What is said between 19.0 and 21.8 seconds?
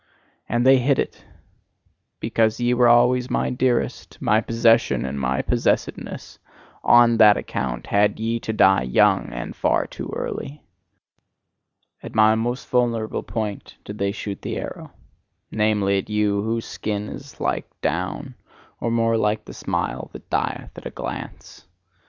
like the smile that dieth at a glance!